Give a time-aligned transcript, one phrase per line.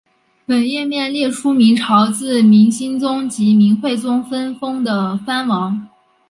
[0.47, 5.89] 本页面列出明朝自明兴宗及明惠宗分封的藩王。